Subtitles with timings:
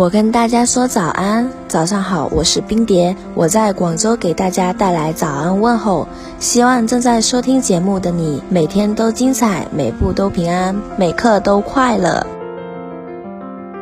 [0.00, 6.08] 我跟大家说早安，早上好，我是冰蝶，我在广州给大家带来早安问候。
[6.38, 12.26] 希望正在收听节目的你，每天都精彩，每步都平安，每刻都快乐。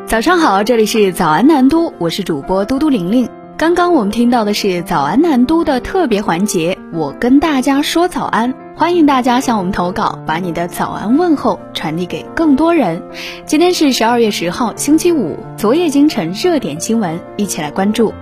[0.07, 3.29] 早上好，这里是早安南都，我是主播嘟嘟玲玲。
[3.59, 8.53] 刚刚我们听到的是早安南都的特别环节，我跟大家说早安。
[8.73, 13.03] 欢迎大家向我们投稿，把你的早安问候传递给更多人。
[13.45, 15.37] 今天是十二月十号，星期五。
[15.57, 18.13] 昨夜今晨热点新闻，一起来关注。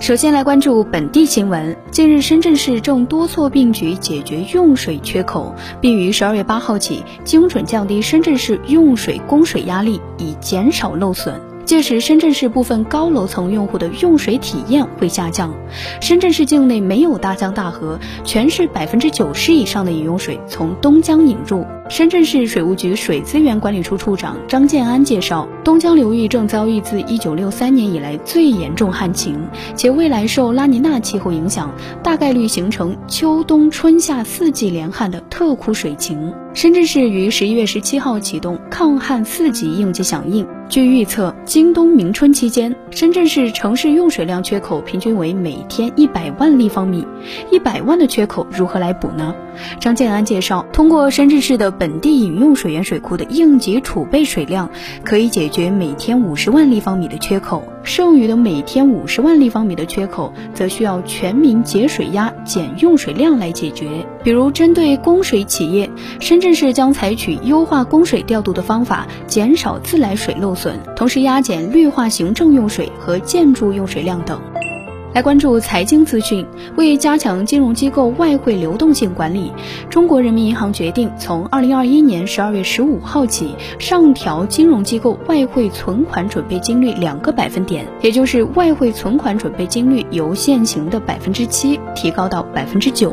[0.00, 1.74] 首先来关注本地新闻。
[1.90, 11.47] 近日，深圳市正多措并举解决用水缺口，并于十二月八号起精准降低深圳市用水供水压力，以减少漏损。
[11.68, 15.54] 届时，深圳市部分高楼层用户的用水体验会下降。
[16.00, 21.66] 深圳市境内没有大江大河，全市百分之九十以上的饮用水从东江引入。
[21.90, 29.38] 深圳市水务局水资源管理处处长张建安介绍，东江流域正遭遇自1963年以来最严重旱情，
[29.74, 31.70] 且未来受拉尼娜气候影响，
[32.02, 36.34] 大概率形成秋冬春夏四季连旱的特枯水情。
[36.52, 40.44] 深圳市于十一月十七号启动抗旱四级应急响应。
[40.68, 47.06] 据预测，今冬明春期间，深圳市城市用水量缺口平均为每天一百万立方米。
[47.50, 49.34] 一百万的缺口如何来补呢？
[49.80, 54.70] 张建安介绍，通过深圳市的本地饮用水源水库的应急储备水量，
[55.04, 64.06] 可以解决每天五十万立方米的缺口，剩余的每天五十万立方米的缺口，则需要全民节水压、减用水量来解决。
[64.22, 74.40] 比如，针对供水企业，深圳市将采取优化供水调度的方法，减少自来水漏损，同时压减绿化行政用水和建筑用水量等。
[75.14, 76.46] 来关注财经资讯。
[76.76, 79.52] 为加强金融机构外汇流动性管理，
[79.88, 93.12] 中国人民银行决定从二零二一年十二月十五号起上调金融机构外汇存款准备金率两个百分点，也就是外汇存款准备金率由现行的百分之七提高到百分之九。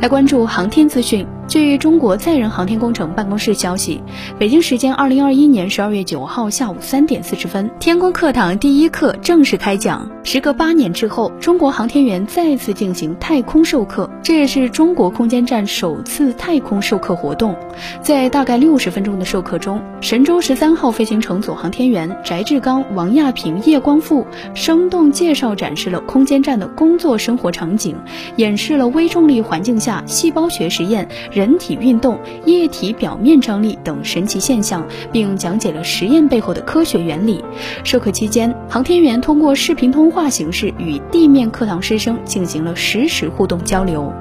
[0.00, 1.26] 来关注航天资讯。
[1.46, 4.02] 据中国载人航天工程办公室消息，
[4.38, 10.08] 北京时间二零二一年十二月九号下午三点四十分，天宫课堂第一课正式开讲。
[10.24, 17.54] 时隔八年之后，中国航天员再次进行太空授课，这也是中国空间站首次太空授课活动。
[18.00, 27.94] 在大概六十分钟的授课中，神舟十三号飞行乘组航天员翟志刚、王亚平、叶光富生动介绍展示了空间站的工作生活场景，
[28.36, 31.06] 演示了微重力环境下细胞学实验。
[31.34, 37.44] 人体运动、液体表面张力等神奇现象，并讲解了实验背后的科学原理。
[37.82, 44.12] 授课期间，航天员通过视频通话形式与地面课堂师生进行了实时互动交流。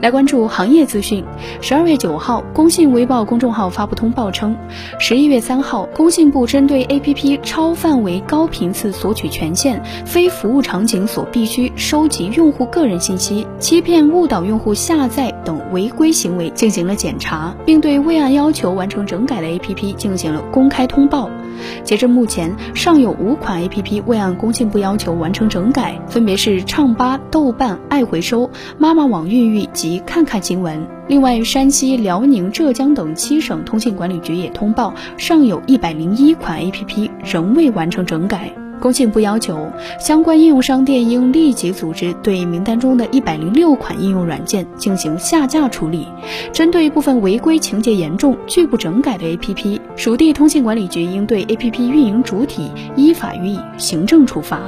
[0.00, 1.24] 来关注行业资讯。
[1.60, 4.56] 十二月九号，工信微报公众号发布通报称，
[4.98, 21.28] 十一月三号，工信部针对 APP 超范围高频次索取权限、非服务场景所必须收集用户个人信息、欺骗误导用户下载等违规行为进行了检查，并对未按要求完成整改的 APP 进行了公开通报。
[21.84, 30.00] 截至目前，尚有五款 APP 未按工信部要求完成整改，分别是唱吧、豆瓣、爱回收、妈妈网孕育及。
[30.06, 30.86] 看看新闻。
[31.08, 38.52] 另外，山西、辽宁、浙江等七省通信管理局也通报，尚有一百零一款 APP 仍未完成整改。
[38.80, 39.70] 工信部要求
[40.00, 46.08] 相关应用商店应立即组织对名单中的一百零六款应用软件进行下架处理。
[46.52, 54.58] 针对部分违规情节严重、拒不整改的 APP，属地通信管理局应对 APP 运营主体依法予以行政处罚。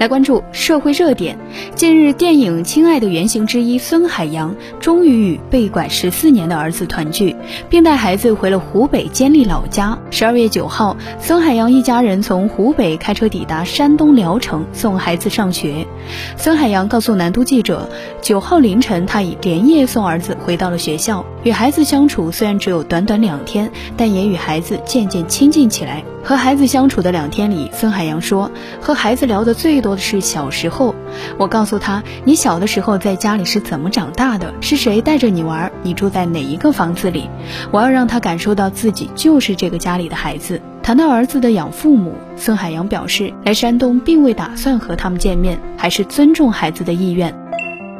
[0.00, 1.38] 来关注社会热点。
[1.74, 7.36] 近日，电影《亲爱的》原型之一孙海洋终于与被拐十四年的儿子团聚，
[7.68, 9.98] 并带孩子回了湖北监利老家。
[10.10, 15.86] 十二月九号，孙海洋一家人从湖北开车抵达山东聊城送孩子上学。
[16.38, 17.86] 孙海洋告诉南都记者，
[18.22, 21.26] 九号凌晨他已连夜送儿子回到了学校。
[21.42, 26.02] 与孩子相处虽然只有短短两天，但也与孩子渐渐亲近起来。
[26.22, 28.50] 和孩子相处的两天里，孙海洋说，
[28.80, 30.94] 和孩子聊的最多的是小时候。
[31.38, 34.52] 我告诉他，你小的时候在家里是怎么长大的？
[34.60, 35.72] 是谁带着你玩？
[35.82, 37.28] 你住在哪一个房子里？
[37.70, 40.60] 我要让他感受到自己就是这个家里的孩子。
[40.82, 47.34] 谈到儿子的养父母，孙海洋表示，来山东并未打算和他们见面，还是尊重孩子的意愿。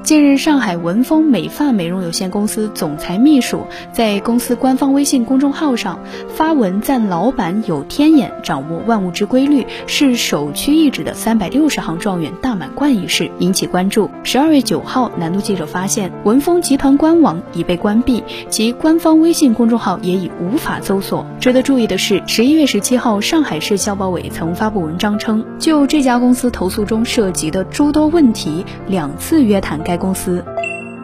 [0.02, 14.10] 近日，上海文峰美发美容有限公司总裁秘书在公司官方微信公众号上发文赞老板有天眼，掌握万物之规律，是首屈一指的三百六十行状元大满贯一事引起关注。
[14.24, 21.24] 十二月九号，南都记者发现文峰集团官网已被关闭，其官方微信公众号也已无法搜索。
[21.38, 29.96] 值得注意的是，十一月十七号，上海市消保委曾发布文章称，就这家公司投诉中涉及的诸多问题，两次约谈该。
[29.96, 30.44] 公司。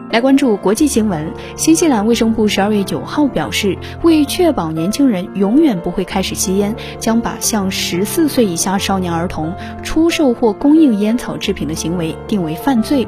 [0.09, 1.33] 来关注国际新闻。
[1.57, 9.53] 新西兰卫生部十二月九号表示，为确保年轻人永远不会开始吸烟，将把向十四岁以下少年儿童
[9.83, 13.05] 出售或供应烟草制品的行为定为犯罪。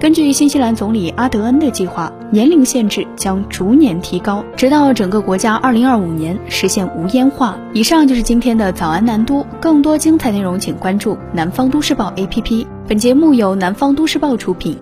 [0.00, 7.56] 根据新西兰总理阿德恩的计划，年龄限制将逐年提高，直到整个国家二零二五年实现无烟化。
[7.72, 12.66] 以上就是今天的早安南都，更多精彩内容请关注南方都市报 APP。
[12.88, 14.76] 本节目由南方都市报出品。